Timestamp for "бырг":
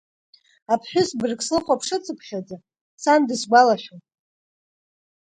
1.19-1.39